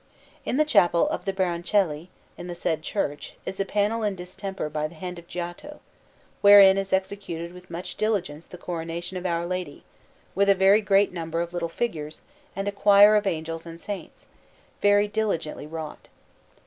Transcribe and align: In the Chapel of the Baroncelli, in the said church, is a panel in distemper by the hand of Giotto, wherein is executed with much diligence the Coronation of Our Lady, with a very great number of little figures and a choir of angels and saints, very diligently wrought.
In 0.45 0.57
the 0.57 0.65
Chapel 0.65 1.07
of 1.09 1.25
the 1.25 1.31
Baroncelli, 1.31 2.07
in 2.35 2.47
the 2.47 2.55
said 2.55 2.81
church, 2.81 3.35
is 3.45 3.59
a 3.59 3.65
panel 3.65 4.01
in 4.01 4.15
distemper 4.15 4.67
by 4.67 4.87
the 4.87 4.95
hand 4.95 5.19
of 5.19 5.27
Giotto, 5.27 5.79
wherein 6.41 6.79
is 6.79 6.91
executed 6.91 7.53
with 7.53 7.69
much 7.69 7.97
diligence 7.97 8.47
the 8.47 8.57
Coronation 8.57 9.15
of 9.15 9.27
Our 9.27 9.45
Lady, 9.45 9.83
with 10.33 10.49
a 10.49 10.55
very 10.55 10.81
great 10.81 11.11
number 11.13 11.39
of 11.39 11.53
little 11.53 11.69
figures 11.69 12.23
and 12.55 12.67
a 12.67 12.71
choir 12.71 13.15
of 13.15 13.27
angels 13.27 13.67
and 13.67 13.79
saints, 13.79 14.25
very 14.81 15.07
diligently 15.07 15.67
wrought. 15.67 16.09